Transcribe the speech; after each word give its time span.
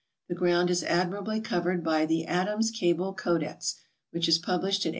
The 0.29 0.33
ground 0.33 0.71
is 0.71 0.83
admirably 0.83 1.39
covered 1.41 1.83
by 1.83 2.07
The 2.07 2.25
Adams 2.25 2.71
Gable 2.71 3.13
Codex, 3.13 3.75
which 4.09 4.27
is 4.27 4.39
published 4.39 4.83
by 4.85 4.89
F. 4.89 4.89
O. 4.89 4.89